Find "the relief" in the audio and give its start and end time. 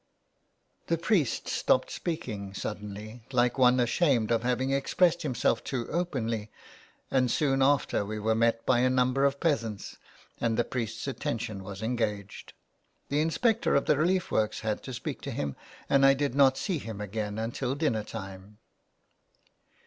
13.85-14.31